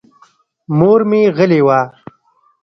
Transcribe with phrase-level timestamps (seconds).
[0.77, 1.79] مور مې غلې وه.